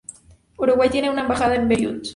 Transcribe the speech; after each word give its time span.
Uruguay 0.57 0.89
tiene 0.89 1.11
una 1.11 1.21
embajada 1.21 1.53
en 1.53 1.67
Beirut. 1.67 2.05